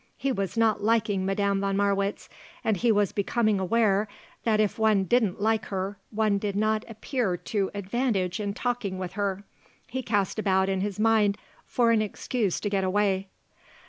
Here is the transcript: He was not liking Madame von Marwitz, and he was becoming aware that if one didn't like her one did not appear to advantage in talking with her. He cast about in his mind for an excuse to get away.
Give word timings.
He 0.17 0.31
was 0.31 0.57
not 0.57 0.83
liking 0.83 1.27
Madame 1.27 1.61
von 1.61 1.77
Marwitz, 1.77 2.27
and 2.63 2.75
he 2.75 2.91
was 2.91 3.11
becoming 3.11 3.59
aware 3.59 4.07
that 4.45 4.59
if 4.59 4.79
one 4.79 5.03
didn't 5.03 5.39
like 5.39 5.65
her 5.65 5.99
one 6.09 6.39
did 6.39 6.55
not 6.55 6.83
appear 6.87 7.37
to 7.37 7.69
advantage 7.75 8.39
in 8.39 8.55
talking 8.55 8.97
with 8.97 9.11
her. 9.13 9.43
He 9.85 10.01
cast 10.01 10.39
about 10.39 10.69
in 10.69 10.81
his 10.81 10.99
mind 10.99 11.37
for 11.67 11.91
an 11.91 12.01
excuse 12.01 12.59
to 12.61 12.69
get 12.71 12.83
away. 12.83 13.27